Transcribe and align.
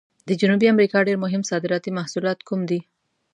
د 0.27 0.29
جنوبي 0.41 0.67
امریکا 0.73 0.97
ډېر 1.07 1.17
مهم 1.25 1.41
صادراتي 1.51 1.91
محصولات 1.97 2.39
کوم 2.47 2.61
دي؟ 2.69 2.79